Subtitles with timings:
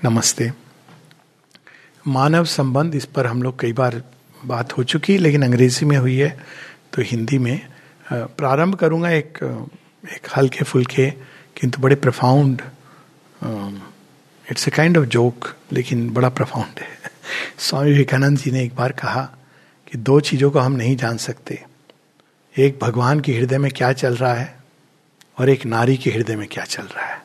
[0.00, 0.50] नमस्ते।
[2.04, 4.02] मानव संबंध, इस पर हम लोग कई बार
[4.42, 6.30] बात हो चुकी, लेकिन अंग्रेज़ी में हुई है
[6.92, 7.60] तो हिंदी में
[8.12, 9.38] प्रारंभ करूँगा एक
[10.06, 11.10] एक हल्के फुल्के,
[11.56, 12.62] किंतु बड़े profound
[14.46, 16.88] it's a kind of joke लेकिन बड़ा प्रफाउंड है।
[17.58, 19.22] स्वामी विवेकानंद जी ने एक बार कहा
[19.86, 21.62] कि दो चीज़ों को हम नहीं जान सकते।
[22.54, 24.54] एक भगवान के हृदय में क्या चल रहा है,
[25.38, 27.22] और एक नारी के हृदय में क्या चल रहा है।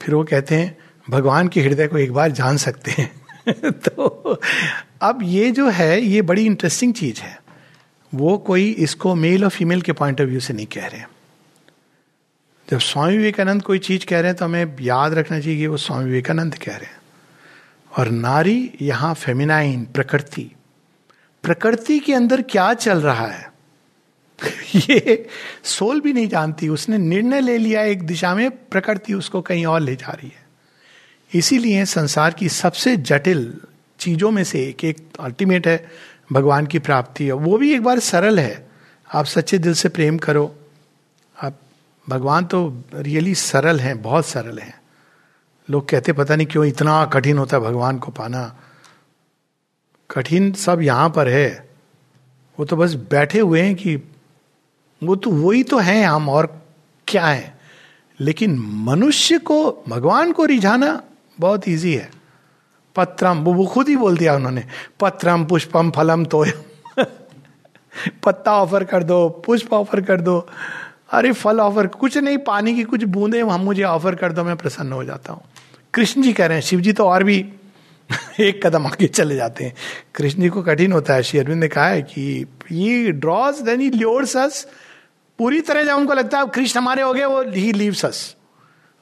[0.00, 0.76] फिर वो कहते हैं
[1.10, 3.20] भगवान के हृदय को एक बार जान सकते हैं।
[3.70, 4.40] तो
[5.02, 7.42] अब ये जो है, ये बड़ी इंटरेस्टिंग चीज़ है।
[8.14, 11.02] वो कोई इसको मेल और फीमेल के पॉइंट ऑफ़ व्यू से नहीं कह रहे
[12.70, 15.76] जब स्वामी विवेकानंद कोई चीज़ कह रहे हैं तो हमें याद रखना चाहिए कि वो
[15.76, 16.98] स्वामी विवेकानंद कह रहे हैं।
[17.98, 20.50] और नारी यहाँ फेमिनाइन प्रकृति।
[21.42, 23.52] प्रकृति के अंदर क्या चल रहा है?
[24.76, 25.28] ये
[25.64, 29.80] सोल भी नहीं जानती। उसने निर्णय ले लिया एक दिशा में, प्रकृति उसको कहीं और
[29.80, 30.47] ले जा रही है।
[31.34, 33.60] इसीलिए संसार की सबसे जटिल
[33.98, 35.88] चीज़ों में से एक एक अल्टीमेट है
[36.32, 38.68] भगवान की प्राप्ति। है वो भी एक बार सरल है।
[39.14, 40.56] आप सच्चे दिल से प्रेम करो।
[41.42, 41.58] आप,
[42.08, 44.82] भगवान तो रियली सरल हैं, बहुत सरल हैं।
[45.70, 48.56] लोग कहते, पता नहीं क्यों इतना कठिन होता है भगवान को पाना?
[50.10, 51.68] कठिन सब यहाँ पर है।
[52.58, 53.96] वो तो बस बैठे हुए हैं कि
[55.02, 56.66] वो तो वही तो है हम और
[57.06, 57.58] क्या है।
[58.20, 61.02] लेकिन मनुष्य को, भगवान को रिझाना
[61.40, 62.10] बहुत इजी है।
[62.96, 64.64] पत्रम वो खुद ही बोल दिया उन्होंने,
[65.00, 66.44] पत्रम, पुष्पम, फलम तो
[68.24, 70.48] पत्ता ऑफ़र कर दो, पुष्प ऑफ़र कर दो।
[71.10, 74.56] अरे, फल ऑफ़र कुछ नहीं, पानी की कुछ बूंदे, हम मुझे ऑफ़र कर दो, मैं
[74.56, 75.42] प्रसन्न हो जाता हूँ।
[75.94, 77.52] कृष्ण जी कह रहे हैं शिव जी तो और भी
[78.40, 79.74] एक कदम आगे चले जाते हैं।
[80.14, 83.80] कृष्ण जी को कठिन होता है, श्री अरविंद ने कहा है कि ये draws then
[83.80, 84.66] he lures us
[85.38, 88.36] पूरी तरह जब उनको लगता है कृष्ण हमारे हो गए, वो ही लीव्स अस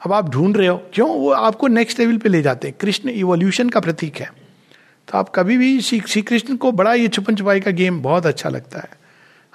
[0.04, 1.08] अब आप ढूंढ रहे हो, क्यों?
[1.08, 4.30] वो आपको नेक्स्ट लेवल पे ले जाते हैं। कृष्ण इवोल्यूशन का प्रतीक है।
[5.08, 8.48] तो आप कभी भी श्री कृष्ण को बड़ा ये छुपन छुपाई का गेम बहुत अच्छा
[8.48, 8.88] लगता है।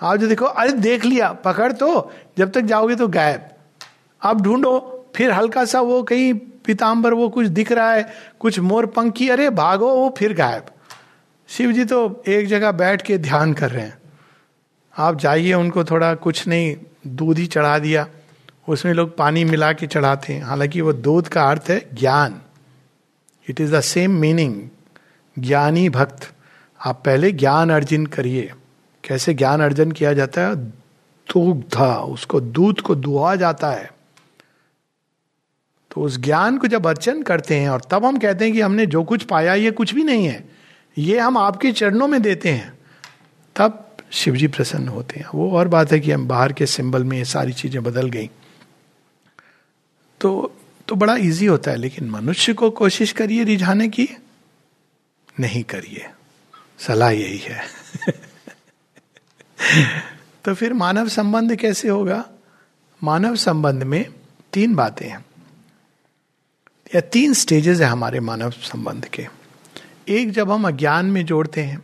[0.01, 3.49] आप जो देखो, अरे देख लिया, पकड़ तो जब तक जाओगे तो गायब।
[4.21, 8.09] आप ढूंढो, फिर हल्का सा वो कहीं पीताम्बर वो कुछ दिख रहा है,
[8.39, 10.65] कुछ मोर पंखी, अरे भागो, वो फिर गायब।
[11.47, 13.97] शिव जी तो एक जगह बैठ के ध्यान कर रहे हैं।
[14.97, 16.75] आप जाइए, उनको थोड़ा कुछ नहीं,
[17.07, 18.07] दूध ही चढ़ा दिया।
[18.67, 22.41] उसमें लोग पानी मिला के चढ़ाते हैं। हालाँकि वो दूध का अर्थ है ज्ञान।
[23.49, 24.69] It is the same meaning
[25.39, 26.31] ज्ञानी भक्त।
[26.85, 28.53] आप पहले ज्ञान अर्जन करिए।
[29.03, 30.55] कैसे ज्ञान अर्जन किया जाता है?
[30.55, 33.93] दुग्धा उसको दूध को दुआ जाता है।
[35.91, 38.85] तो उस ज्ञान को जब अर्चन करते हैं और तब हम कहते हैं कि हमने
[38.85, 40.49] जो कुछ पाया, ये कुछ भी नहीं है।
[40.97, 42.73] ये हम आपके चरणों में देते हैं।
[43.55, 47.17] तब शिवजी प्रसन्न होते हैं। वो और बात है कि हम बाहर के सिंबल में
[47.17, 48.29] ये सारी चीज़ें बदल गई।
[50.21, 50.55] तो
[50.87, 54.09] तो बड़ा इजी होता है, लेकिन मनुष्य को कोशिश करिए रिझाने की।
[55.39, 56.09] नहीं करिए।
[56.79, 57.61] सलाह यही है।
[60.45, 62.29] तो फिर मानव संबंध कैसे होगा?
[63.03, 64.05] मानव संबंध में
[64.53, 65.25] तीन बातें हैं।
[66.95, 69.27] या तीन स्टेजेस है हमारे मानव संबंध के।
[70.09, 71.83] एक, जब हम अज्ञान में जोड़ते हैं,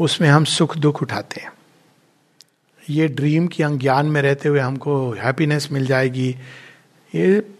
[0.00, 1.52] उसमें हम सुख दुख उठाते हैं।
[2.90, 6.36] ये ड्रीम कि हम ज्ञान में रहते हुए हमको हैप्पीनेस मिल जाएगी
[7.14, 7.54] ये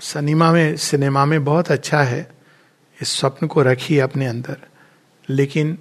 [0.00, 2.30] सिनेमा में सिनेमा में बहुत अच्छा है।
[3.02, 4.56] इस स्वप्न को रखिए अपने अंदर।
[5.28, 5.78] लेकिन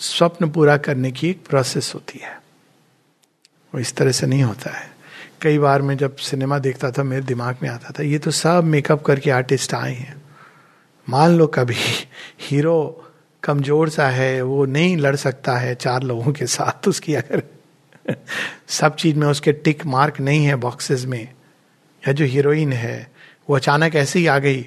[0.00, 2.42] स्वप्न पूरा करने की एक प्रोसेस होती है।
[3.74, 4.90] वो इस तरह से नहीं होता है।
[5.42, 8.64] कई बार मैं जब सिनेमा देखता था, मेरे दिमाग में आता था, ये तो सब
[8.64, 10.22] मेकअप करके आर्टिस्ट आए हैं।
[11.08, 11.76] मान लो कभी
[12.40, 13.06] हीरो
[13.42, 17.42] कमज़ोर सा है, वो नहीं लड़ सकता है चार लोगों के साथ उसकी अगर
[18.68, 21.34] सब चीज़ में उसके टिक मार्क नहीं है बॉक्सेस में।
[22.04, 23.10] या जो हीरोइन है,
[23.48, 24.66] वो अचानक ऐसे ही आ गई,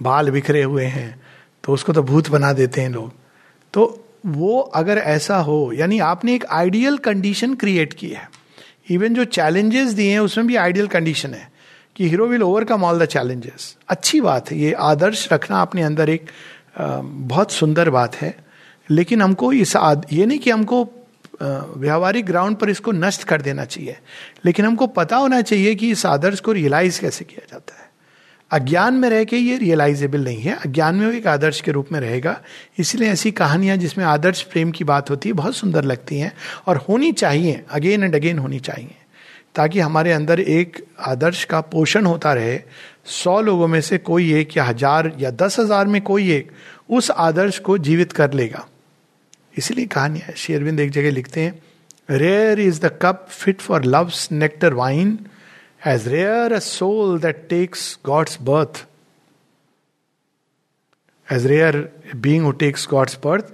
[0.00, 1.20] बाल बिखरे हुए हैं
[1.64, 3.12] तो उसको तो भूत बना देते हैं लोग।
[3.74, 8.28] तो वो अगर ऐसा हो, यानी आपने एक आइडियल कंडीशन क्रिएट की है।
[8.90, 11.50] इवन जो चैलेंजेस दिए हैं, उसमें भी आइडियल कंडीशन है
[11.96, 16.08] कि hero will overcome all the challenges अच्छी बात है, ये आदर्श रखना अपने अंदर
[16.08, 16.30] एक
[16.78, 18.34] बहुत सुंदर बात है।
[18.90, 20.84] लेकिन हमको इस आद, ये नहीं कि हमको
[21.42, 23.96] व्यवहारिक ग्राउंड पर इसको नष्ट कर देना चाहिए।
[24.44, 27.90] लेकिन हमको पता होना चाहिए कि इस आदर्श को रियलाइज़ कैसे किया जाता है।
[28.50, 31.92] अज्ञान में रह के ये रियलाइजेबल नहीं है। अज्ञान में वो एक आदर्श के रूप
[31.92, 32.40] में रहेगा।
[32.78, 36.32] इसलिए ऐसी कहानियाँ जिसमें आदर्श प्रेम की बात होती है, बहुत सुंदर लगती हैं
[36.66, 38.94] और होनी चाहिए। अगेन एंड अगेन होनी चाहिए।
[39.54, 42.60] ताकि हमारे अंदर एक आदर्श का पोषण होता रहे।
[43.06, 46.50] सौ लोगों में से कोई एक या हज़ार या दस हज़ार में कोई एक
[46.90, 48.66] उस आदर्श को जीवित कर लेगा।
[49.54, 51.60] इसलिए कहानी है शेरविंद एक जगह लिखते हैं
[52.12, 55.18] rare is the cup fit for love's nectar wine
[55.86, 58.86] as rare a soul that takes God's birth
[61.28, 61.76] as rare
[62.16, 63.52] being takes God's birth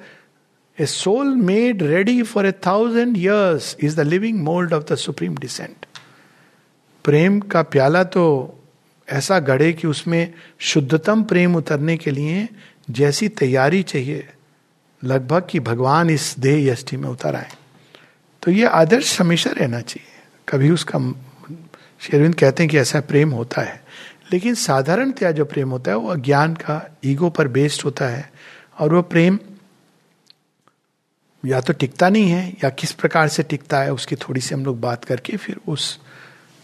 [0.79, 5.37] a soul made ready for a thousand years is the living mould of the supreme
[5.37, 5.87] descent
[7.05, 8.25] प्रेम का प्याला तो
[9.09, 12.49] ऐसा गढ़े कि उसमें शुद्धतम प्रेम उतरने के लिए
[12.91, 14.27] जैसी तैयारी चाहिए
[15.05, 17.49] लगभग कि भगवान इस देह यष्टि में उतर आए।
[18.43, 21.13] तो ये आदर्श हमेशा रहना चाहिए। कभी उसका
[22.01, 23.85] शेरविंद कहते हैं कि ऐसा प्रेम होता है।
[24.33, 28.33] लेकिन साधारणतया जो प्रेम होता है, वो अज्ञान का, ईगो पर बेस्ड होता है।
[28.79, 29.39] और वो प्रेम
[31.47, 34.65] या तो टिकता नहीं है, या किस प्रकार से टिकता है, उसकी थोड़ी सी हम
[34.65, 35.99] लोग बात करके फिर उस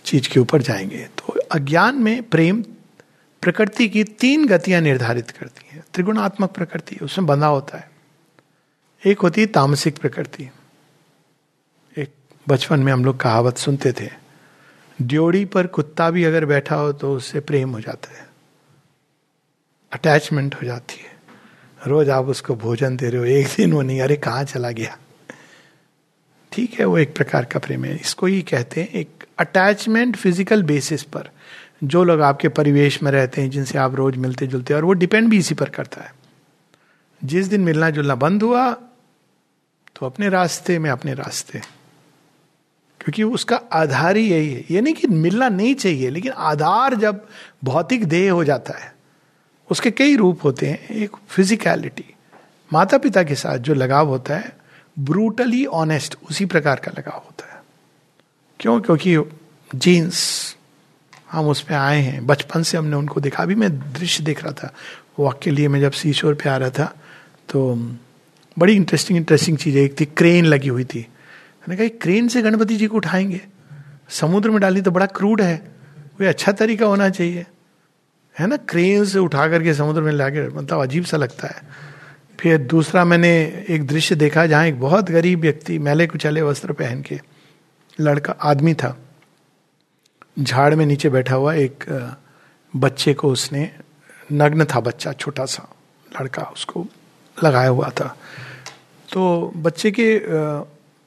[0.04, 2.62] चीज़ के ऊपर जाएँगे। तो अज्ञान में प्रेम
[3.42, 7.93] प्रकृति की तीन गतियाँ निर्धारित करती है। त्रिगुणात्मक प्रकृति, उसमें बंधा होता है।
[9.04, 10.48] एक होती तामसिक प्रकृति।
[11.96, 12.10] एक
[12.46, 14.08] बचपन में हम लोग कहावत सुनते थे,
[14.98, 18.26] ड्योड़ी पर कुत्ता भी अगर बैठा हो तो उससे प्रेम हो जाता है।
[19.92, 21.12] अटैचमेंट हो जाती है।
[21.80, 24.96] रोज आप उसको भोजन दे रहे हो, एक दिन वो नहीं, अरे कहाँ चला गया?
[26.52, 30.62] ठीक है, वो एक प्रकार का प्रेम है। इसको ही कहते हैं एक अटैचमेंट फ़िज़िकल
[30.62, 31.30] बेसिस पर।
[31.84, 34.92] जो लोग आपके परिवेश में रहते हैं, जिनसे आप रोज मिलते जुलते हैं, और वो
[34.94, 36.12] डिपेंड भी इसी पर करता है।
[37.22, 38.64] जिस दिन मिलना जुलना बंद हुआ
[39.96, 41.58] तो अपने रास्ते में अपने रास्ते।
[43.00, 47.28] क्योंकि उसका आधार ही यही है। ये नहीं कि मिलना नहीं चाहिए, लेकिन आधार जब
[47.64, 48.94] भौतिक देह हो जाता है,
[49.70, 52.14] उसके कई रूप होते हैं। एक फिजिकलिटी
[52.72, 54.56] माता पिता के साथ जो लगाव होता है
[54.98, 57.64] ब्रूटली ऑनेस्ट उसी प्रकार का लगाव होता है।
[58.60, 58.80] क्यों?
[58.80, 59.38] क्योंकि
[59.74, 60.56] जीन्स
[61.32, 64.52] हम उस पर आए हैं। बचपन से हमने उनको देखा। अभी मैं दृश्य देख रहा
[64.52, 64.74] था।
[65.18, 66.94] वॉक के लिए मैं जब सीशोर पे आ रहा था
[67.48, 67.74] तो
[68.58, 71.06] बड़ी इंटरेस्टिंग इंटरेस्टिंग चीज़ एक थी क्रेन लगी हुई थी।
[71.68, 73.40] मैंने कहा क्रेन से गणपति जी को उठाएँगे?
[74.08, 75.56] समुद्र में डाली तो बड़ा क्रूड है।
[76.18, 77.46] कोई अच्छा तरीका होना चाहिए।
[78.38, 78.56] है ना?
[78.56, 81.62] क्रेन से उठा करके समुद्र में लाके मतलब अजीब सा लगता है।
[82.40, 87.02] फिर दूसरा मैंने एक दृश्य देखा जहाँ एक बहुत गरीब व्यक्ति मैले कुचले वस्त्र पहन
[87.02, 87.20] के
[88.00, 88.98] लड़का, आदमी था।
[90.38, 91.84] झाड़ में नीचे बैठा हुआ एक
[92.76, 93.70] बच्चे को उसने,
[94.32, 95.68] नग्न था बच्चा, छोटा सा
[96.20, 96.86] लड़का, उसको
[97.42, 98.16] लगाया हुआ था।
[99.12, 100.18] तो बच्चे के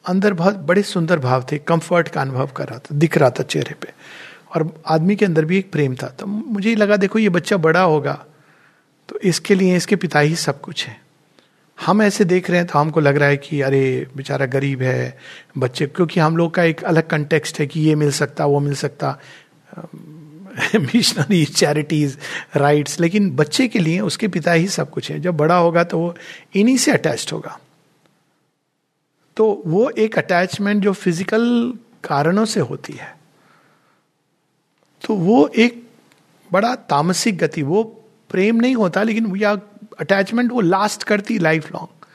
[0.05, 3.43] अंदर बहुत, बड़े सुंदर भाव थे कंफर्ट का अनुभव कर रहा था, दिख रहा था
[3.43, 3.91] चेहरे पे।
[4.55, 7.81] और आदमी के अंदर भी एक प्रेम था। तो मुझे लगा, देखो, ये बच्चा बड़ा
[7.81, 8.25] होगा
[9.09, 11.01] तो इसके लिए, इसके पिता ही सब कुछ है।
[11.85, 15.17] हम ऐसे देख रहे हैं तो हमको लग रहा है कि, अरे, बेचारा गरीब है,
[15.57, 18.75] बच्चे, क्योंकि हम लोग का एक अलग कंटेक्स्ट है कि ये मिल सकता, वो मिल
[18.75, 19.17] सकता।
[20.75, 22.17] मिशनरी चैरिटीज
[22.55, 25.99] राइट्स लेकिन बच्चे के लिए उसके पिता ही सब कुछ है। जब बड़ा होगा तो
[25.99, 26.13] वो
[26.55, 27.57] इन्हीं से अटैच्ड होगा।
[29.37, 31.73] तो वो एक अटैचमेंट जो फ़िज़िकल
[32.03, 33.15] कारणों से होती है।
[35.03, 35.83] तो वो एक
[36.49, 37.83] बड़ा तामसिक गति, वो
[38.29, 39.51] प्रेम नहीं होता, लेकिन या
[39.99, 42.05] अटैचमेंट वो लास्ट करती लाइफ लॉन्ग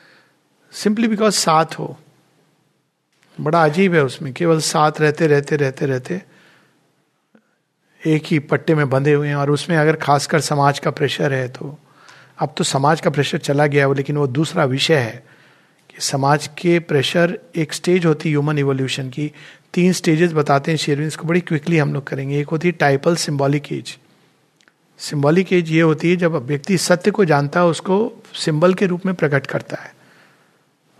[0.72, 1.96] सिंपली बिकॉज़ साथ हो।
[3.38, 6.20] बड़ा अजीब है उसमें, केवल साथ रहते रहते रहते रहते।
[8.06, 11.48] एक ही पट्टे में बंधे हुए हैं और उसमें अगर खासकर समाज का प्रेशर है
[11.48, 11.78] तो।
[12.38, 15.24] अब तो समाज का प्रेशर चला गया वो, लेकिन वो दूसरा विषय है
[15.90, 19.32] कि समाज के प्रेशर एक स्टेज होती है ह्यूमन इवोल्यूशन की।
[19.74, 23.16] तीन स्टेजेस बताते हैं शेरविन, इसको बड़ी क्विकली हम लोग करेंगे। एक होती है typal
[23.16, 23.98] symbolic age
[24.98, 29.06] symbolic age ये होती है जब व्यक्ति सत्य को जानता है, उसको सिंबल के रूप
[29.06, 29.94] में प्रकट करता है।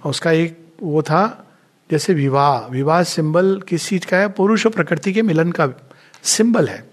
[0.06, 1.46] उसका एक वो था,
[1.90, 4.28] जैसे विवाह। विवाह सिंबल किस चीज़ का है?
[4.28, 5.68] पुरुष और प्रकृति के मिलन का
[6.22, 6.91] सिंबल है।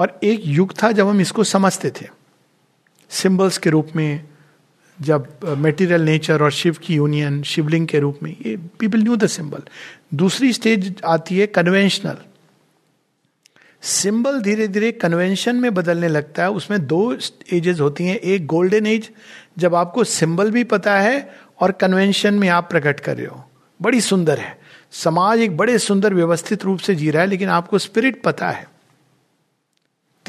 [0.00, 2.06] और एक युग था जब हम इसको समझते थे।
[3.10, 4.24] सिंबल्स के रूप में,
[4.98, 9.26] जब मेटीरियल नेचर और शिव की यूनियन शिवलिंग के रूप में, ये पीपल न्यू द
[9.26, 9.62] सिंबल
[10.14, 12.16] दूसरी स्टेज आती है कन्वेंशनल
[13.82, 17.16] सिंबल धीरे धीरे कन्वेंशन में बदलने लगता है। उसमें दो
[17.52, 19.10] एजेस होती हैं। एक गोल्डन एज
[19.58, 21.30] जब आपको सिंबल भी पता है
[21.60, 23.44] और कन्वेंशन में आप प्रकट कर रहे हो।
[23.80, 24.58] बड़ी सुंदर है।
[24.92, 28.66] समाज एक बड़े सुंदर व्यवस्थित रूप से जी रहा है, लेकिन आपको स्पिरिट पता है।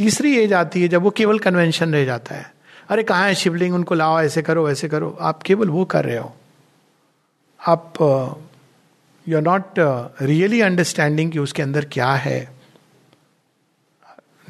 [0.02, 2.54] तीसरी एज आती है जब वो केवल कन्वेंशन रह जाता है।
[2.90, 3.74] अरे कहाँ है शिवलिंग?
[3.76, 6.34] उनको लाओ, ऐसे करो, वैसे करो। आप केवल वो कर रहे हो।
[7.60, 7.94] आप
[9.28, 9.80] you are not
[10.22, 12.40] really understanding कि उसके अंदर क्या है।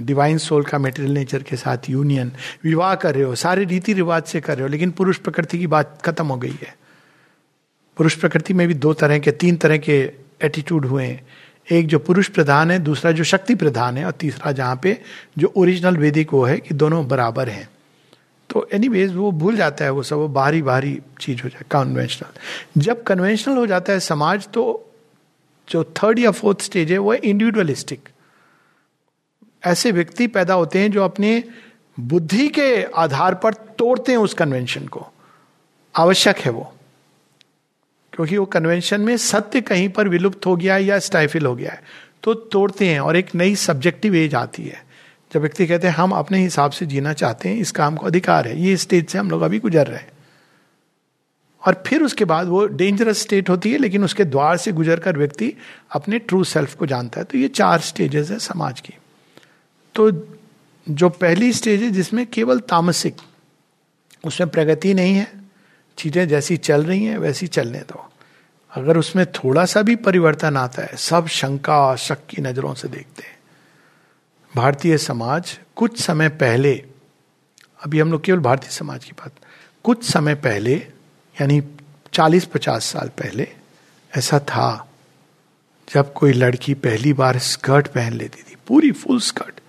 [0.01, 2.31] डिवाइन सोल का मेटेरियल नेचर के साथ यूनियन
[2.63, 5.67] विवाह कर रहे हो, सारे रीति रिवाज से कर रहे हो, लेकिन पुरुष प्रकृति की
[5.67, 6.75] बात खत्म हो गई है।
[7.97, 9.99] पुरुष प्रकृति में भी दो तरह के, तीन तरह के
[10.41, 11.27] एटीट्यूड हुए हैं।
[11.71, 14.97] एक जो पुरुष प्रधान है, दूसरा जो शक्ति प्रधान है और तीसरा जहाँ पे
[15.37, 17.69] जो ओरिजिनल वेदिक वो है कि दोनों बराबर हैं।
[18.49, 22.81] तो एनी वो भूल जाता है वो सब, वो बाहरी बाहरी चीज़ हो जाए कन्वेंशनल
[22.81, 24.63] जब कन्वेंशनल हो जाता है समाज तो
[25.69, 28.09] जो थर्ड या फोर्थ स्टेज है, वो है इंडिविजुअलिस्टिक
[29.65, 31.43] ऐसे व्यक्ति पैदा होते हैं जो अपने
[31.99, 35.07] बुद्धि के आधार पर तोड़ते हैं उस कन्वेंशन को।
[35.95, 36.73] आवश्यक है वो।
[38.13, 41.71] क्योंकि वो कन्वेंशन में सत्य कहीं पर विलुप्त हो गया है या स्टाइफिल हो गया
[41.71, 41.83] है।
[42.23, 44.85] तो तोड़ते हैं और एक नई सब्जेक्टिव एज आती है।
[45.33, 48.47] जब व्यक्ति कहते हैं, हम अपने हिसाब से जीना चाहते हैं, इस काम को अधिकार
[48.47, 50.11] है, ये स्टेज से हम लोग अभी गुजर रहे हैं।
[51.67, 55.17] और फिर उसके बाद वो डेंजरस स्टेट होती है, लेकिन उसके द्वार से गुजर कर
[55.17, 55.53] व्यक्ति
[55.91, 58.93] अपने ट्रू सेल्फ को जानता है। तो ये चार स्टेजेस है समाज की।
[59.95, 60.27] तो
[60.89, 63.15] जो पहली स्टेज है, जिसमें केवल तामसिक,
[64.25, 65.40] उसमें प्रगति नहीं है
[65.97, 68.07] चीज़ें जैसी चल रही हैं, वैसी चलने दो।
[68.71, 73.23] अगर उसमें थोड़ा सा भी परिवर्तन आता है, सब शंका शक की नज़रों से देखते
[73.23, 73.37] हैं।
[74.53, 76.73] भारतीय समाज कुछ समय पहले,
[77.79, 79.31] अभी हम लोग केवल भारतीय समाज की बात,
[79.85, 80.75] कुछ समय पहले,
[81.35, 81.61] यानी
[82.13, 83.47] 40-50 साल पहले,
[84.11, 84.87] ऐसा था,
[85.87, 89.59] जब कोई लड़की पहली बार स्कर्ट पहन लेती थी, पूरी फुल स्कर्ट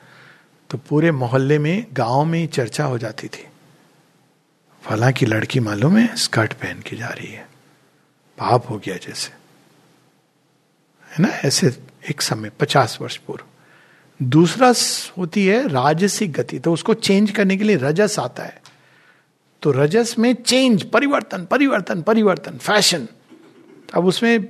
[0.70, 3.46] तो पूरे मोहल्ले में, गाँव में चर्चा हो जाती थी।
[4.82, 7.48] फला की लड़की मालूम है, स्कर्ट पहन के जा रही है।
[8.38, 9.32] पाप हो गया जैसे।
[11.10, 11.28] है ना?
[11.28, 13.44] ऐसे एक समय, पचास वर्ष पूर्व।
[14.22, 14.72] दूसरा
[15.18, 18.62] होती है राजसिक गति। तो उसको चेंज करने के लिए रजस आता है।
[19.62, 23.08] तो रजस में चेंज परिवर्तन परिवर्तन परिवर्तन फ़ैशन
[23.94, 24.48] अब उसमें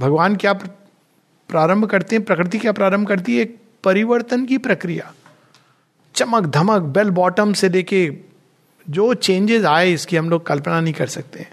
[0.00, 2.24] भगवान क्या प्रारंभ करते हैं?
[2.24, 3.44] प्रकृति क्या प्रारंभ करती है?
[3.84, 5.14] परिवर्तन की प्रक्रिया।
[6.14, 8.33] चमक धमक बेल बॉटम से लेके
[8.90, 11.46] जो चेंजेस आए, इसकी हम लोग कल्पना नहीं कर सकते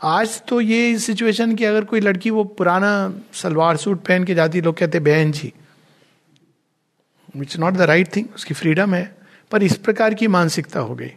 [0.00, 2.90] आज तो ये सिचुएशन कि अगर कोई लड़की वो पुराना
[3.32, 5.52] सलवार सूट पहन के जाती, लोग कहते बहन जी
[7.36, 9.16] it's not the right thing उसकी फ्रीडम है।
[9.50, 11.10] पर इस प्रकार की मानसिकता हो गई।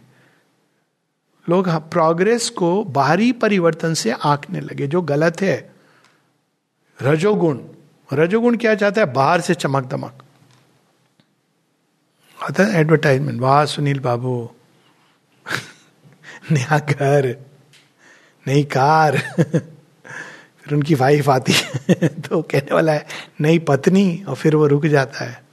[1.46, 5.72] लोग प्रोग्रेस को बाहरी परिवर्तन से आंकने लगे, जो गलत है।
[6.98, 7.58] रजोगुण
[8.12, 9.12] रजोगुण क्या चाहता है?
[9.12, 10.22] बाहर से चमक दमक
[12.38, 14.50] आता है एडवर्टाइजमेंट वाह सुनील बाबू
[16.52, 17.36] नया घर,
[18.46, 23.06] नई कार, फिर उनकी वाइफ आती है तो कहने वाला है,
[23.40, 25.44] नई पत्नी, और फिर वो रुक जाता है।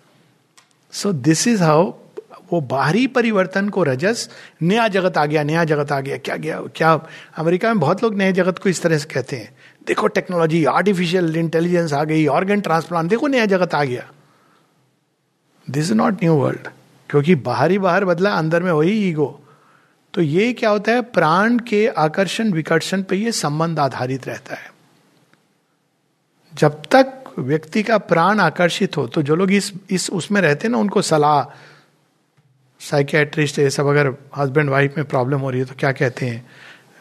[0.91, 1.93] सो दिस इज़ हाउ
[2.53, 4.29] वो बाहरी परिवर्तन को रजस,
[4.61, 8.15] नया जगत आ गया, नया जगत आ गया, क्या गया, क्या अमेरिका में बहुत लोग
[8.15, 9.55] नए जगत को इस तरह से कहते हैं।
[9.87, 14.11] देखो टेक्नोलॉजी आर्टिफिशियल इंटेलिजेंस आ गई ऑर्गन ट्रांसप्लांट देखो नया जगत आ गया।
[15.69, 16.67] This is not new world
[17.09, 19.43] क्योंकि बाहर बाहर बदला, अंदर में वही ईगो
[20.13, 21.01] तो ये क्या होता है?
[21.01, 24.71] प्राण के आकर्षण, विकर्षण पे ये संबंध आधारित रहता है।
[26.53, 30.71] जब तक व्यक्ति का प्राण आकर्षित हो तो जो लोग इस इस उसमें रहते हैं
[30.71, 31.43] ना, उनको सलाह
[32.81, 36.45] साइकेट्रिस्ट ये सब अगर हस्बैंड वाइफ में प्रॉब्लम हो रही है तो क्या कहते हैं?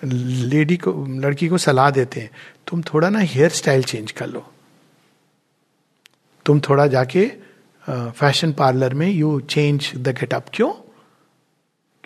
[0.04, 2.30] लेडी को, लड़की को सलाह देते हैं,
[2.66, 4.44] तुम थोड़ा ना हेयर स्टाइल चेंज कर लो।
[6.46, 7.26] तुम थोड़ा जाके
[7.86, 10.72] फ़ैशन पार्लर में यू चेंज द गेटअप क्यों?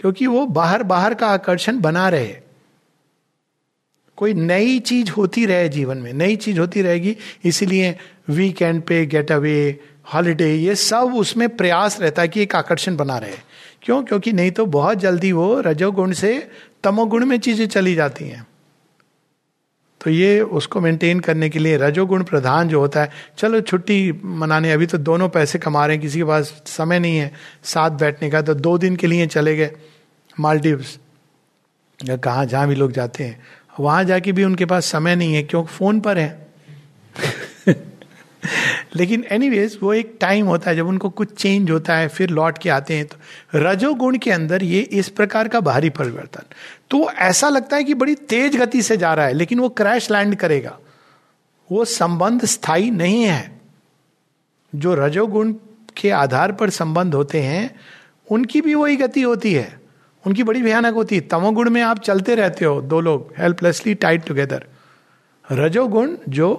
[0.03, 2.37] क्योंकि वो बाहर बाहर का आकर्षण बना रहे।
[4.17, 9.33] कोई नई चीज़ होती रहे जीवन में, नई चीज़ होती रहेगी, इसीलिए वीकेंड पे गेट
[9.33, 9.81] अवे
[10.15, 13.37] हॉलीडे ये सब उसमें प्रयास रहता है कि एक आकर्षण बना रहे।
[13.83, 14.03] क्यों?
[14.05, 16.51] क्योंकि नहीं तो बहुत जल्दी वो रजोगुण से
[16.85, 18.47] तमोगुण में चीज़ें चली जाती हैं।
[20.05, 24.73] तो ये उसको मेंटेन करने के लिए रजोगुण प्रधान जो होता है, चलो छुट्टी मनाने,
[24.73, 27.33] अभी तो दोनों पैसे कमा रहे हैं, किसी के पास समय नहीं है,
[27.65, 29.71] साथ बैठने का तो दो दिन के लिए चले गए।
[30.41, 30.99] मालदीव्स,
[32.05, 33.43] या कहाँ जहाँ भी लोग जाते हैं,
[33.81, 36.47] वहाँ जाके भी उनके पास समय नहीं है, क्योंकि फ़ोन पर है।
[38.97, 42.59] लेकिन एनीवेज वो एक टाइम होता है, जब उनको कुछ चेंज होता है, फिर लौट
[42.59, 43.17] के आते हैं तो
[43.55, 46.43] रजोगुण के अंदर ये इस प्रकार का बाहरी परिवर्तन।
[46.91, 50.11] तो ऐसा लगता है कि बड़ी तेज गति से जा रहा है, लेकिन वो क्रैश
[50.11, 50.79] लैंड करेगा।
[51.73, 53.61] वो संबंध स्थायी नहीं है।
[54.75, 55.55] जो रजोगुण
[55.97, 57.81] के आधार पर संबंध होते हैं,
[58.31, 59.82] उनकी भी वही गति होती है।
[60.25, 64.25] उनकी बड़ी भयानक होती है। तमोगुण में आप चलते रहते हो, दो लोग हेल्पलेसली टाइट
[64.27, 64.67] टुगेदर
[65.45, 66.51] रजोगुण जो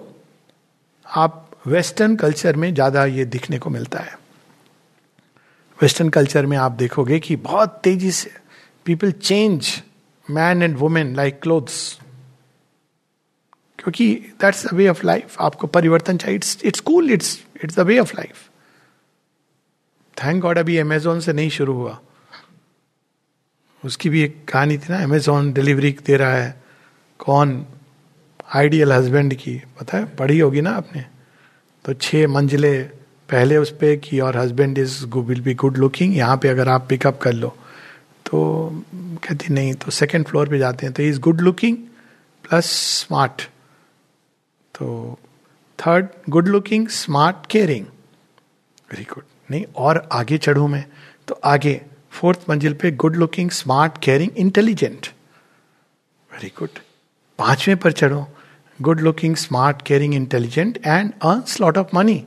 [1.05, 4.17] आप वेस्टर्न कल्चर में ज़्यादा ये दिखने को मिलता है।
[5.79, 8.31] वेस्टर्न कल्चर में आप देखोगे कि बहुत तेज़ी से
[8.85, 9.71] people change
[10.27, 11.77] man and women like clothes
[13.79, 17.79] क्योंकि that's the way of life आपको परिवर्तन चाहिए। It's it's cool it's it's the
[17.81, 18.49] way of life
[20.17, 21.99] thank God अभी अमेजोन से नहीं शुरू हुआ।
[23.85, 26.63] उसकी भी एक कहानी थी ना अमेजोन डिलीवरी दे रहा है।
[27.19, 27.65] कौन?
[28.55, 30.05] आइडियल हस्बैंड की। पता है?
[30.15, 31.05] पढ़ी होगी ना आपने?
[31.85, 32.81] तो छः मंजिले
[33.29, 36.85] पहले उस पर कि और husband is will be good looking यहाँ पे अगर आप
[36.89, 37.55] पिकअप कर लो।
[38.25, 41.77] तो कहती, नहीं तो सेकंड फ्लोर पे जाते हैं। तो is good looking
[42.43, 42.65] plus
[42.99, 43.41] smart
[44.75, 45.19] तो
[45.79, 47.85] third good looking smart caring
[48.91, 50.85] very good नहीं, और आगे चढ़ू मैं
[51.27, 51.81] तो आगे
[52.13, 55.07] फोर्थ मंजिल पे good looking smart caring intelligent
[56.31, 56.79] very good
[57.39, 58.27] पाँचवें पर चढ़ो.
[58.81, 62.17] Good looking smart caring intelligent and earn slot of money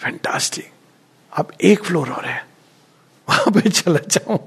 [0.00, 0.70] fantastic
[1.32, 2.46] अब एक फ्लोर और है.
[3.28, 4.38] वहाँ पे चला जाऊँ.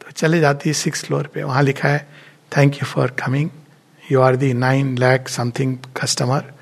[0.00, 1.42] तो चले जाती है सिक्स फ्लोर पे.
[1.42, 2.08] वहाँ लिखा है
[2.56, 3.50] thank you for coming
[4.12, 6.52] you are the nine lakh something customer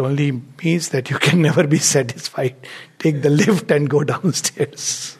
[0.00, 2.54] only means that you can never be satisfied
[3.02, 5.18] take the lift and go down stairs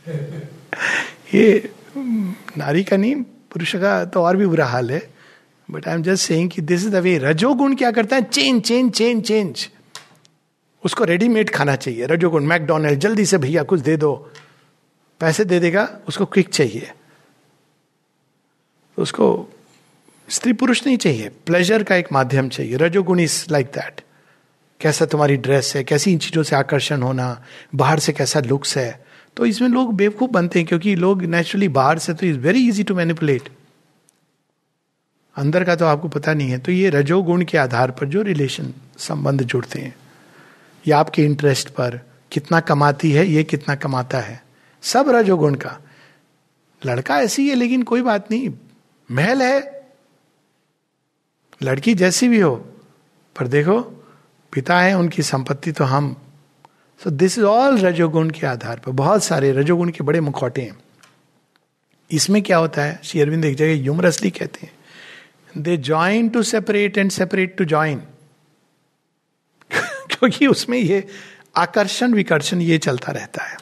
[1.35, 1.73] ये
[2.57, 3.15] नारी का नहीं,
[3.53, 5.03] पुरुष का तो और भी बुरा हाल है।
[5.71, 8.23] But I am just saying कि दिस इज़ द वे रजोगुण क्या करता है?
[8.23, 9.69] चेंज चेंज चेंज चेंज
[10.85, 14.15] उसको रेडीमेड खाना चाहिए। रजोगुण मैकडोनल्ड जल्दी से भैया कुछ दे दो।
[15.21, 16.91] पैसे दे देगा, उसको क्विक चाहिए।
[18.99, 19.27] उसको
[20.29, 24.01] स्त्री पुरुष नहीं चाहिए। प्लेजर का एक माध्यम चाहिए। रजोगुण इज़ लाइक दैट
[24.85, 29.05] कैसा तुम्हारी ड्रेस है, कैसी इन चीज़ों से आकर्षण होना, बाहर से कैसा लुक्स है।
[29.37, 32.83] तो इसमें लोग बेवकूफ़ बनते हैं क्योंकि लोग नेचुरली बाहर से तो is very easy
[32.83, 33.49] to manipulate
[35.37, 38.73] अंदर का तो आपको पता नहीं है तो ये रजोगुण के आधार पर जो रिलेशन
[38.99, 39.95] संबंध जुड़ते हैं,
[40.85, 41.99] या आपके इंटरेस्ट पर
[42.33, 44.43] कितना कमाती है, ये कितना कमाता है,
[44.83, 45.79] सब रजोगुण का।
[46.83, 48.51] लड़का ऐसी है, लेकिन कोई बात नहीं,
[49.09, 49.59] महल है।
[51.63, 52.55] लड़की जैसी भी हो,
[53.37, 53.81] पर देखो
[54.55, 56.17] पिता है, उनकी संपत्ति तो हम।
[57.05, 60.77] सो दिस इज़ ऑल रजोगुण के आधार पर। बहुत सारे रजोगुण के बड़े मुखौटे हैं।
[62.11, 63.01] इसमें क्या होता है?
[63.05, 64.73] श्री अरविंद एक जगह यूमरसली कहते हैं।
[65.59, 68.03] They join to separate and separate to join
[69.73, 71.07] क्योंकि उसमें ये
[71.57, 73.57] आकर्षण, विकर्षण ये चलता रहता है।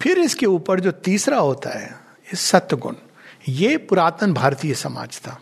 [0.00, 1.94] फिर इसके ऊपर जो तीसरा होता है
[2.34, 2.94] सत्य गुण
[3.48, 5.40] ये पुरातन भारतीय समाज था।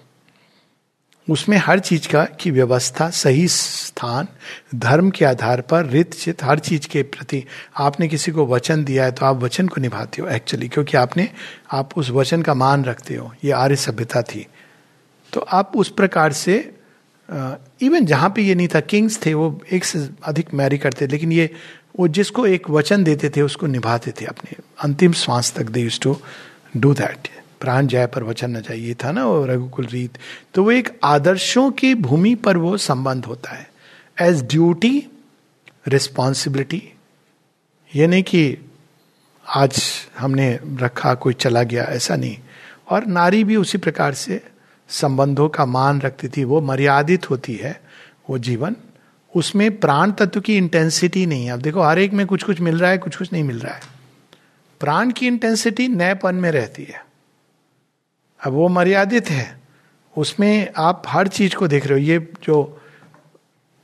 [1.29, 4.29] उसमें हर चीज़ का की व्यवस्था, सही स्थान,
[4.75, 7.45] धर्म के आधार पर, रित चित, हर चीज़ के प्रति
[7.77, 11.29] आपने किसी को वचन दिया है तो आप वचन को निभाते हो एक्चुअली क्योंकि आपने,
[11.73, 14.47] आप उस वचन का मान रखते हो, ये आर्य सभ्यता थी।
[15.33, 16.59] तो आप उस प्रकार से
[17.29, 21.33] इवन जहाँ पे ये नहीं था किंग्स थे, वो एक से अधिक मैरी करते लेकिन
[21.33, 21.51] ये,
[21.99, 26.01] वो जिसको एक वचन देते थे, उसको निभाते थे अपने। अंतिम श्वास तक they used
[26.01, 26.17] to
[26.77, 27.29] do that
[27.61, 30.19] प्राण जाय पर वचन न ये था ना वो रघुकुल रीत।
[30.55, 33.71] तो वो एक आदर्शों की भूमि पर वो संबंध होता है।
[34.21, 35.07] एज ड्यूटी
[35.89, 36.93] रिस्पॉन्सिबिलिटी
[37.97, 38.59] ये नहीं कि
[39.49, 39.83] आज
[40.19, 42.39] हमने रखा, कोई चला गया, ऐसा नहीं।
[42.91, 44.43] और नारी भी उसी प्रकार से
[44.89, 47.81] संबंधों का मान रखती थी, वो मर्यादित होती है,
[48.31, 48.77] वो जीवन।
[49.37, 52.79] उसमें प्राण तत्व की इंटेंसिटी नहीं है। अब देखो, हर एक में कुछ कुछ मिल
[52.79, 53.81] रहा है कुछ कुछ नहीं मिल रहा है।
[54.81, 57.08] प्राण की इंटेंसिटी नएपन में रहती है।
[58.45, 59.61] अब वो मर्यादित है।
[60.17, 62.81] उसमें आप हर चीज़ को देख रहे हो। ये जो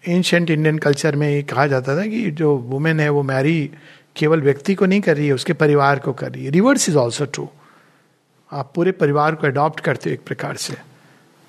[0.08, 3.70] एंशंट इंडियन कल्चर में ये कहा जाता था कि जो वुमेन है, वो मैरी
[4.16, 6.96] केवल व्यक्ति को नहीं कर रही है, उसके परिवार को कर रही है। रिवर्स इज़
[6.96, 7.48] ऑल्सो ट्रू
[8.52, 10.74] आप पूरे परिवार को अडॉप्ट करते हो एक प्रकार से।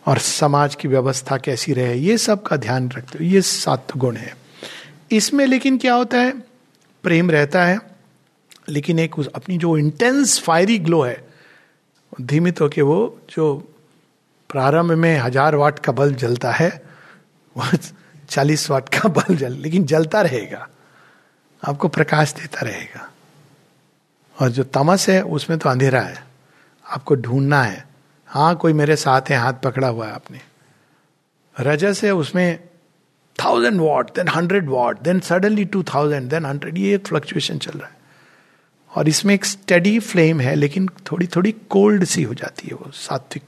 [0.05, 4.15] और समाज की व्यवस्था कैसी रहे, ये सब का ध्यान रखते हो। ये सात गुण
[4.15, 4.37] है।
[5.11, 6.31] इसमें लेकिन क्या होता है?
[7.03, 7.79] प्रेम रहता है,
[8.69, 11.24] लेकिन एक अपनी जो इंटेंस फायरी ग्लो है
[12.21, 13.55] धीमित होके वो जो
[14.49, 16.69] प्रारंभ में हज़ार वाट का बल्ब जलता है,
[17.55, 17.71] वह
[18.29, 20.67] चालीस वाट का बल्ब जल, लेकिन जलता रहेगा।
[21.63, 23.09] आपको प्रकाश देता रहेगा।
[24.37, 26.23] और जो तमस है, उसमें तो अंधेरा है।
[26.85, 27.85] आपको ढूंढना है।
[28.27, 30.41] हाँ कोई मेरे साथ है, हाथ पकड़ा हुआ है आपने।
[31.55, 32.59] रजस है, उसमें
[33.43, 37.79] thousand watt then hundred watt then suddenly two thousand then hundred ये एक फ्लक्चुएशन चल
[37.79, 37.97] रहा है।
[38.95, 42.91] और इसमें एक स्टडी फ्लेम है, लेकिन थोड़ी थोड़ी कोल्ड सी हो जाती है वो,
[42.91, 43.43] सात्विक।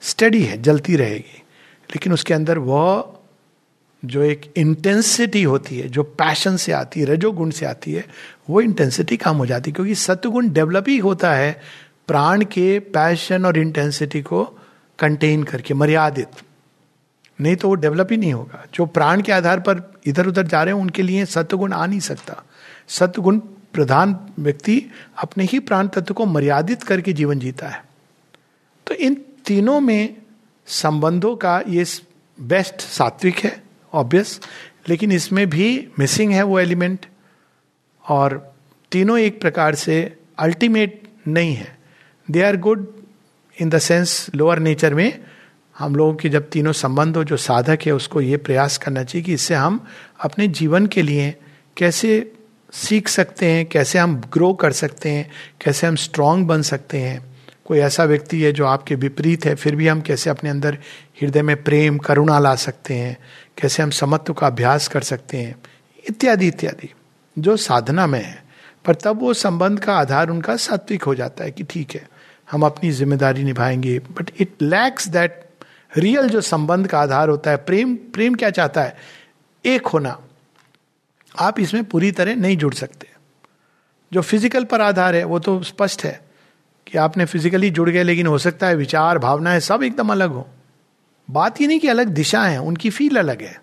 [0.00, 1.42] स्टडी है, जलती रहेगी।
[1.90, 3.14] लेकिन उसके अंदर वह
[4.04, 8.06] जो एक इंटेंसिटी होती है, जो पैशन से आती है, रजोगुण से आती है,
[8.50, 11.60] वो इंटेंसिटी कम हो जाती है, क्योंकि सत्वगुण डेवलप ही होता है
[12.06, 14.58] प्राण के पैशन और इंटेंसिटी को
[14.98, 16.28] कंटेन करके, मर्यादित।
[17.40, 20.62] नहीं तो वो डेवलप ही नहीं होगा। जो प्राण के आधार पर इधर उधर जा
[20.62, 22.42] रहे हैं, उनके लिए सत्वगुण आ नहीं सकता।
[22.88, 23.40] सत्वगुण
[23.74, 24.82] प्रधान व्यक्ति
[25.18, 27.84] अपने ही प्राण तत्व को मर्यादित करके जीवन जीता है।
[28.86, 29.14] तो इन
[29.46, 30.16] तीनों में
[30.66, 31.84] संबंधों का ये
[32.38, 34.40] बेस्ट सात्विक है ऑब्वियस
[34.88, 37.06] लेकिन इसमें भी मिसिंग है वो एलिमेंट
[38.04, 38.54] और
[38.92, 41.78] तीनों एक प्रकार से अल्टीमेट नहीं है।
[42.30, 42.86] They are good
[43.60, 45.24] in the sense lower nature में
[45.78, 49.24] हम लोगों की जब तीनों संबंध हो, जो साधक है, उसको ये प्रयास करना चाहिए
[49.24, 49.84] कि इससे हम
[50.20, 51.34] अपने जीवन के लिए
[51.76, 52.33] कैसे
[52.74, 55.30] सीख सकते हैं, कैसे हम ग्रो कर सकते हैं,
[55.64, 57.34] कैसे हम स्ट्रांग बन सकते हैं।
[57.64, 60.78] कोई ऐसा व्यक्ति है जो आपके विपरीत है, फिर भी हम कैसे अपने अंदर
[61.22, 63.18] हृदय में प्रेम, करुणा ला सकते हैं,
[63.60, 65.56] कैसे हम समत्व का अभ्यास कर सकते हैं,
[66.10, 66.92] इत्यादि इत्यादि,
[67.38, 68.44] जो साधना में है।
[68.84, 72.08] पर तब वो संबंध का आधार उनका सात्विक हो जाता है कि ठीक है,
[72.50, 75.48] हम अपनी ज़िम्मेदारी निभाएँगे। But it lacks that
[75.96, 78.96] real जो संबंध का आधार होता है, प्रेम प्रेम क्या चाहता है?
[79.66, 80.20] एक होना।
[81.34, 83.08] आप इसमें पूरी तरह नहीं जुड़ सकते।
[84.12, 86.20] जो फ़िज़िकल पर आधार है, वो तो स्पष्ट है
[86.86, 90.46] कि आपने फिजिकली जुड़ गए, लेकिन हो सकता है विचार, भावनाएँ सब एकदम अलग हो।
[91.28, 93.62] बात ही नहीं कि अलग दिशा है, उनकी फील अलग है।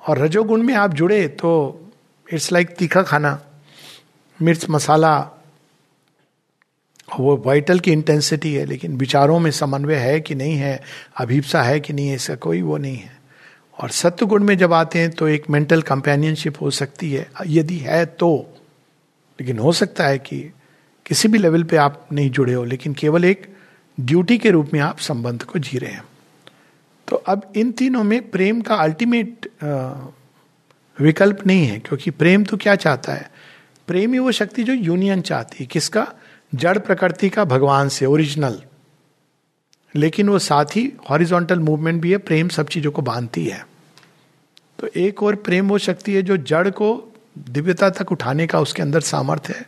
[0.00, 1.50] और रजोगुण में आप जुड़े तो
[2.26, 3.40] इट्स लाइक तीखा खाना,
[4.42, 5.18] मिर्च मसाला,
[7.18, 10.80] वो वाइटल की इंटेंसिटी है, लेकिन विचारों में समन्वय है कि नहीं है,
[11.16, 13.17] अभिप्सा है कि नहीं है इसका कोई वो नहीं है।
[13.78, 17.76] और सत्य गुण में जब आते हैं तो एक मेंटल कंपेनियनशिप हो सकती है। यदि
[17.76, 18.30] है तो
[19.38, 20.40] लेकिन हो सकता है कि
[21.06, 23.46] किसी भी लेवल पे आप नहीं जुड़े हो, लेकिन केवल एक
[23.98, 26.04] ड्यूटी के रूप में आप संबंध को जी रहे हैं।
[27.08, 29.48] तो अब इन तीनों में प्रेम का अल्टीमेट
[30.98, 33.30] विकल्प नहीं है, क्योंकि प्रेम तो क्या चाहता है?
[33.88, 36.06] प्रेम ही वो शक्ति जो यूनियन चाहती है, किसका?
[36.52, 38.60] जड़ प्रकृति का भगवान से, ओरिजिनल।
[39.94, 43.66] लेकिन वो साथ ही हॉरिजॉन्टल मूवमेंट भी है, प्रेम सब चीज़ों को बांधती है।
[44.78, 48.82] तो एक और प्रेम वो शक्ति है जो जड़ को दिव्यता तक उठाने का उसके
[48.82, 49.66] अंदर सामर्थ्य है।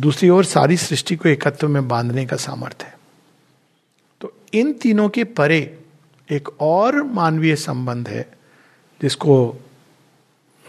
[0.00, 2.96] दूसरी ओर सारी सृष्टि को एकत्व में बांधने का सामर्थ्य है।
[4.20, 5.78] तो इन तीनों के परे
[6.32, 8.26] एक और मानवीय संबंध है,
[9.02, 9.56] जिसको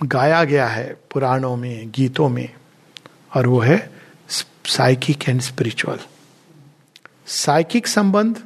[0.04, 2.50] गाया गया है पुराणों में, गीतों में,
[3.36, 3.92] और वो है
[4.30, 6.00] साइकिक एंड स्पिरिचुअल
[7.28, 8.44] साइकिक संबंध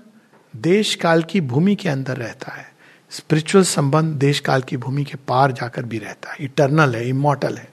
[0.55, 2.72] देश काल की भूमि के अंदर रहता है।
[3.13, 7.57] स्पिरिचुअल संबंध देश काल की भूमि के पार जाकर भी रहता है। इटर्नल है इमोटल
[7.57, 7.71] है।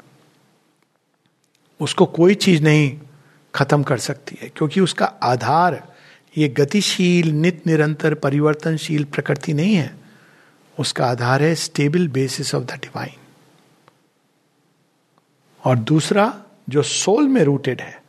[1.80, 3.00] उसको कोई चीज़ नहीं
[3.54, 5.92] खत्म कर सकती है, क्योंकि उसका आधार,
[6.38, 9.96] ये गतिशील, नित निरंतर, परिवर्तनशील प्रकृति नहीं है।
[10.78, 13.16] उसका आधार है stable basis of the divine
[15.64, 18.02] और दूसरा, जो सोल में रूटेड है,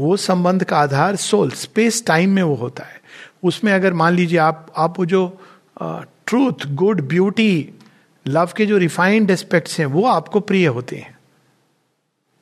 [0.00, 3.00] वो संबंध का आधार सोल स्पेस टाइम में वो होता है।
[3.42, 5.40] उसमें अगर मान लीजिए आप आप वो जो
[5.82, 7.70] ट्रूथ गुड ब्यूटी
[8.26, 11.18] लव के जो रिफाइंड एस्पेक्ट्स हैं, वो आपको प्रिय होते हैं।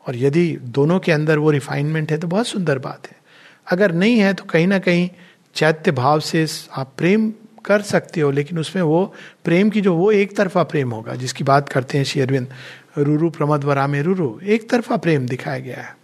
[0.06, 3.16] और यदि दोनों के अंदर वो रिफाइनमेंट है तो बहुत सुंदर बात है।
[3.66, 5.08] अगर नहीं है तो कहीं ना कहीं
[5.54, 7.32] चैत्य भाव से आप प्रेम
[7.64, 11.44] कर सकते हो, लेकिन उसमें वो प्रेम की जो, वो एक तरफा प्रेम होगा, जिसकी
[11.44, 12.48] बात करते हैं श्री अरविंद,
[12.98, 15.96] रूरू प्रमद वरा में रूरू एक तरफा प्रेम दिखाया गया है।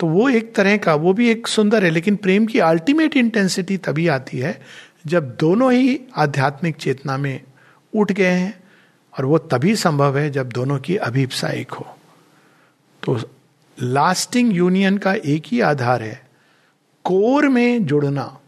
[0.00, 3.76] तो वो एक तरह का, वो भी एक सुंदर है, लेकिन प्रेम की अल्टीमेट इंटेंसिटी
[3.76, 4.60] तभी आती है
[5.06, 7.42] जब दोनों ही आध्यात्मिक चेतना में
[7.94, 8.64] उठ गए हैं
[9.18, 11.98] और वो तभी संभव है जब दोनों की अभिप्सा एक हो।
[13.02, 13.30] तो
[13.82, 16.28] लास्टिंग यूनियन का एक ही आधार है,
[17.04, 18.38] कोर में जुड़ना।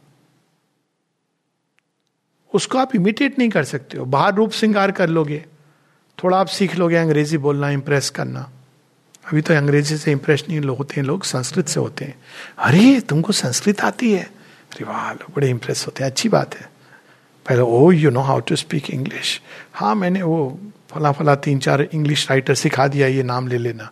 [2.55, 5.47] उसको आप इमिटेट नहीं कर सकते हो। बाहर रूप श्रृंगार कर लोगे,
[6.25, 8.51] थोड़ा आप सीख लोगे अंग्रेज़ी बोलना इंप्रेस करना।
[9.33, 12.23] अभी तो अंग्रेज़ी से इंप्रेस नहीं होते हैं लोग, संस्कृत से होते हैं।
[12.59, 14.36] अरे, तुमको संस्कृत आती है?
[14.77, 16.71] अरे वाह बड़े इंप्रेस होते हैं। अच्छी बात है।
[17.47, 19.41] पहले ओ you know how to speak English
[19.73, 20.59] हाँ मैंने वो
[20.91, 23.91] फला फला तीन चार इंग्लिश राइटर सिखा दिया, ये नाम ले लेना।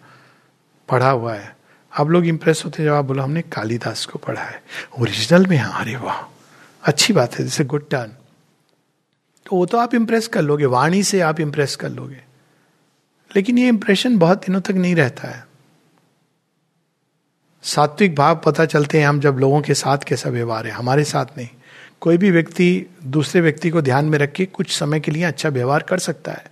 [0.88, 1.56] पढ़ा हुआ है।
[1.98, 4.62] आप लोग इंप्रेस होते हैं, जब आप बोलो, हमने कालिदास को पढ़ा है।
[5.00, 6.16] ओरिजिनल में हाँ। अरे वाह!
[6.82, 8.12] अच्छी बात है, जैसे गुड टर्न
[9.46, 12.24] तो वो तो आप इंप्रेस कर लोगे, वाणी से आप इंप्रेस कर लोगे।
[13.36, 15.46] लेकिन ये इंप्रेशन बहुत दिनों तक नहीं रहता है।
[17.64, 21.26] सात्विक भाव पता चलते हैं हम जब लोगों के साथ कैसा व्यवहार है। हमारे साथ
[21.38, 21.48] नहीं।
[22.00, 25.48] कोई भी व्यक्ति दूसरे व्यक्ति को ध्यान में रख के कुछ समय के लिए अच्छा
[25.48, 26.44] व्यवहार कर सकता है।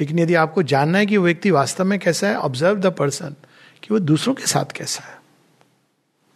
[0.00, 3.34] लेकिन यदि आपको जानना है कि वो व्यक्ति वास्तव में कैसा है ऑब्ज़र्व द पर्सन
[3.82, 5.22] कि वो दूसरों के साथ कैसा है।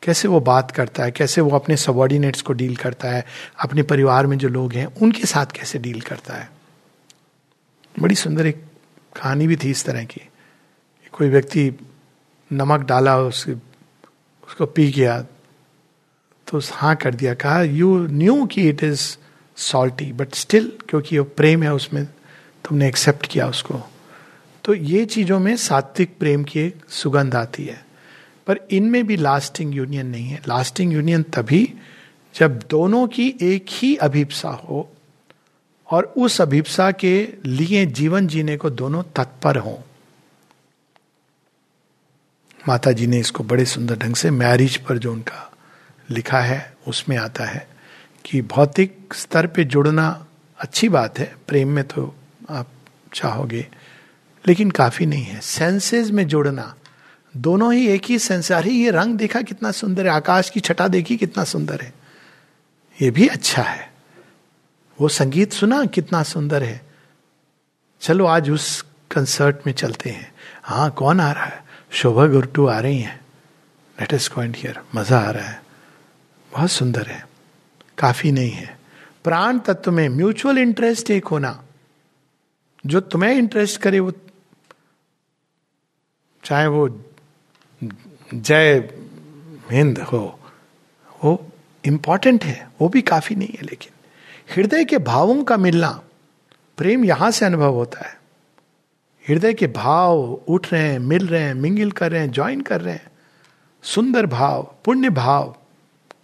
[0.02, 3.24] कैसे वो बात करता है, कैसे वो अपने सबॉर्डिनेट्स को डील करता है,
[3.60, 6.50] अपने परिवार में जो लोग हैं, उनके साथ कैसे डील करता है।
[8.00, 8.64] बड़ी सुंदर एक
[9.16, 10.28] कहानी भी थी इस तरह की।
[11.12, 11.72] कोई व्यक्ति
[12.52, 13.75] नमक डाला उसके
[14.48, 15.20] उसको पी गया
[16.46, 19.16] तो हाँ कर दिया, कहा यू न्यू कि it is
[19.56, 22.04] salty but still क्योंकि वो प्रेम है उसमें,
[22.64, 23.80] तुमने एक्सेप्ट किया उसको।
[24.64, 27.84] तो ये चीज़ों में सात्विक प्रेम की एक सुगंध आती है।
[28.46, 31.74] पर इनमें भी लास्टिंग यूनियन नहीं है। लास्टिंग यूनियन तभी
[32.34, 34.92] जब दोनों की एक ही अभिप्सा हो
[35.90, 39.76] और उस अभिप्सा के लिए जीवन जीने को दोनों तत्पर हों।
[42.68, 45.52] माता जी ने इसको बड़े सुंदर ढंग से मैरिज पर जो उनका
[46.10, 47.68] लिखा है, उसमें आता है
[48.24, 50.26] कि भौतिक स्तर पे जुड़ना
[50.58, 52.14] अच्छी बात है, प्रेम में तो
[52.50, 52.68] आप
[53.14, 53.66] चाहोगे,
[54.48, 56.74] लेकिन काफ़ी नहीं है। सेंसेस में जुड़ना,
[57.36, 60.88] दोनों ही एक ही सेंस अरे, ये रंग देखा कितना सुंदर है, आकाश की छटा
[60.88, 61.92] देखी कितना सुंदर है।
[63.02, 63.92] ये भी अच्छा है।
[65.00, 66.80] वो संगीत सुना कितना सुंदर है।
[68.00, 71.65] चलो आज उस कंसर्ट में चलते हैं। हाँ कौन आ रहा है?
[71.90, 73.20] शोभा गुरटू आ रही हैं।
[74.00, 75.62] लेट एस पॉइंट हियर मज़ा आ रहा है।
[76.52, 77.26] बहुत सुंदर है।
[77.98, 78.78] काफ़ी नहीं है।
[79.24, 81.62] प्राण तत्व में म्यूचुअल इंटरेस्ट एक होना।
[82.86, 84.12] जो तुम्हें इंटरेस्ट करे वो
[86.44, 86.88] चाहे वो
[88.34, 88.78] जय
[89.70, 90.40] हिंद हो,
[91.24, 91.52] वो
[91.84, 93.92] इंपॉर्टेंट है। वो भी काफ़ी नहीं है, लेकिन
[94.54, 95.90] हृदय के भावों का मिलना,
[96.78, 98.15] प्रेम यहाँ से अनुभव होता है।
[99.28, 102.80] हृदय के भाव उठ रहे हैं, मिल रहे हैं, मिंगिल कर रहे हैं ज्वाइन कर
[102.80, 103.10] रहे हैं।
[103.82, 105.56] सुंदर भाव, पुण्य भाव,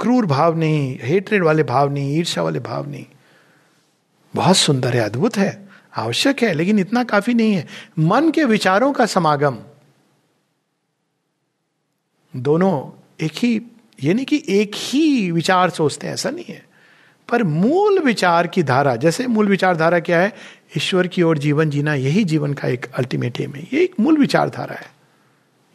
[0.01, 3.07] क्रूर भाव नहीं हेटरेड वाले भाव नहीं ईर्षा वाले भाव नहीं।
[4.35, 7.67] बहुत सुंदर है, अद्भुत है, आवश्यक है, लेकिन इतना काफ़ी नहीं है।
[7.99, 9.59] मन के विचारों का समागम।
[12.37, 13.63] दोनों एक ही,
[14.03, 16.67] ये नहीं कि एक ही विचार सोचते हैं, ऐसा नहीं है।
[17.31, 20.33] पर मूल विचार की धारा, जैसे मूल विचार धारा क्या है?
[20.77, 24.19] ईश्वर की ओर जीवन जीना यही जीवन का एक अल्टीमेट एम है। ये एक मूल
[24.19, 24.93] विचारधारा है।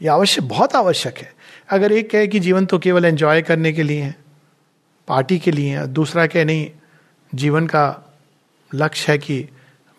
[0.02, 1.34] ये आवश्यक बहुत आवश्यक है।
[1.70, 4.16] अगर एक कहे कि जीवन तो केवल एंजॉय करने के लिए है
[5.08, 6.72] पार्टी के लिए है, दूसरा कहे नहीं,
[7.36, 8.18] जीवन का
[8.76, 9.50] लक्ष्य है कि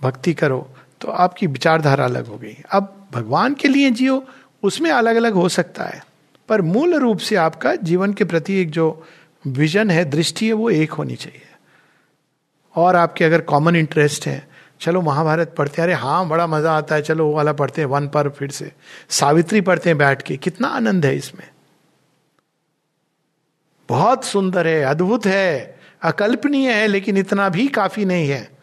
[0.02, 4.26] भक्ति करो तो आपकी विचारधारा अलग हो गई। अब भगवान के लिए जियो,
[4.62, 6.06] उसमें अलग अलग हो सकता है।
[6.48, 9.06] पर मूल रूप से आपका जीवन के प्रति एक जो
[9.46, 11.42] विजन है, दृष्टि है, वो एक होनी चाहिए।
[12.76, 14.47] और आपके अगर कॉमन इंटरेस्ट है
[14.80, 17.88] चलो महाभारत पढ़ते हैं। अरे हाँ बड़ा मज़ा आता है। चलो वो वाला पढ़ते हैं,
[17.88, 18.72] वन पर फिर से।
[19.10, 21.50] सावित्री पढ़ते हैं बैठ के। कितना आनंद है इसमें।
[23.88, 28.58] बहुत सुंदर है, अद्भुत है, अकल्पनीय है, लेकिन इतना भी काफ़ी नहीं है।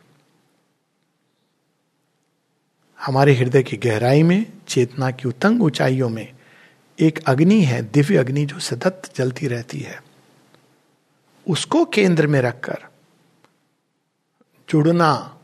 [3.02, 6.34] हमारे हृदय की गहराई में, चेतना की उतंग ऊंचाइयों में,
[7.00, 10.04] एक अग्नि है, दिव्य अग्नि जो सतत जलती रहती है।
[11.48, 12.78] उसको केंद्र में रखकर
[14.70, 15.35] जुड़ना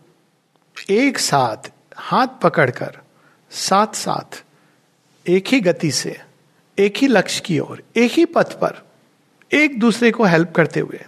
[0.90, 2.98] एक साथ हाथ पकड़कर,
[3.52, 4.44] साथ साथ,
[5.28, 6.22] एक ही गति से,
[6.80, 8.90] एक ही लक्ष्य की ओर, एक ही पथ पर,
[9.54, 11.06] एक दूसरे को हेल्प करते हुए।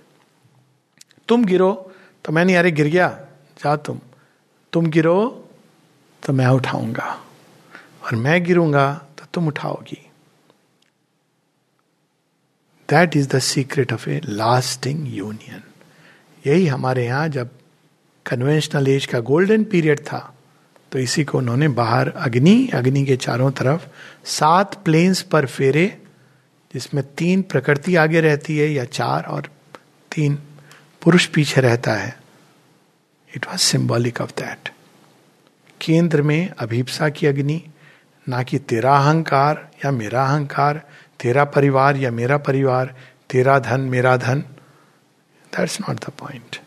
[1.27, 1.91] तुम गिरो
[2.25, 3.25] तो मैं नहीं, अरे गिर गया,
[3.57, 3.99] जा तुम।
[4.73, 5.49] तुम गिरो
[6.23, 7.23] तो मैं उठाऊँगा।
[8.05, 10.09] और मैं गिरूँगा तो तुम उठाओगी।
[12.89, 15.63] That is the secret of a lasting union
[16.47, 17.49] यही हमारे यहाँ जब
[18.25, 20.35] कन्वेंशनल एज का गोल्डन पीरियड था।
[20.91, 23.87] तो इसी को उन्होंने बाहर अग्नि अग्नि के चारों तरफ़
[24.25, 26.01] सात प्लेन्स पर फेरे,
[26.73, 29.49] जिसमें तीन प्रकृति आगे रहती है या चार और
[30.11, 30.37] तीन
[31.01, 32.17] पुरुष पीछे रहता है।
[33.35, 34.69] It was symbolic of that
[35.81, 37.61] केंद्र में अभिप्सा की अग्नि,
[38.29, 40.81] ना कि तेरा अहंकार या मेरा अहंकार,
[41.19, 42.95] तेरा परिवार या मेरा परिवार,
[43.29, 44.39] तेरा धन, मेरा धन।
[45.53, 46.62] दैट्स नॉट द पॉइंट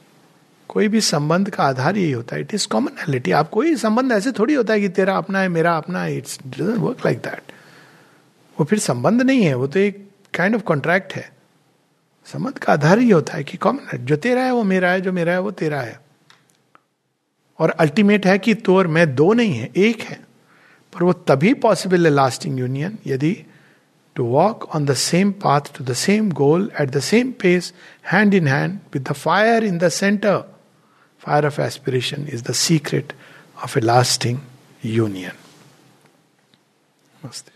[0.76, 4.32] कोई भी संबंध का आधार यही होता है। इट इज़ कॉमनलिटी आप कोई संबंध ऐसे
[4.32, 7.52] थोड़ी होता है कि तेरा अपना है, मेरा अपना है। इट्स वर्क लाइक दैट
[8.60, 11.32] वो फिर संबंध नहीं है, वो तो एक काइंड ऑफ़ कॉन्ट्रैक्ट है।
[12.26, 15.12] संबंध का आधार ही होता है कि कॉमन जो तेरा है, वो मेरा है, जो
[15.12, 16.00] मेरा है, वो तेरा है।
[17.58, 20.20] और अल्टीमेट है कि तो और मैं दो नहीं है, एक है।
[20.92, 23.44] पर वो तभी पॉसिबल है लास्टिंग यूनियन यदि
[24.14, 27.72] two walk on the same path to the same goal at the same pace
[28.12, 30.55] hand in hand with the fire in the centre
[31.26, 33.12] Fire of aspiration is the secret
[33.60, 34.40] of a lasting
[34.80, 35.34] union.
[37.20, 37.55] Namaste.